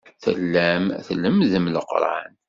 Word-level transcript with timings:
Tellam 0.23 0.85
tlemmdem 1.05 1.65
Leqran. 1.73 2.33